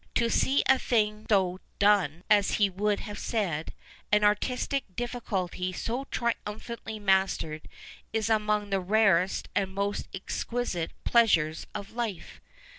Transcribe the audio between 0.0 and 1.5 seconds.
To see a thing